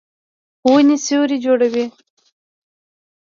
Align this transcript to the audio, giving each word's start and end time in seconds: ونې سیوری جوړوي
ونې 0.69 0.97
سیوری 1.05 1.37
جوړوي 1.45 1.85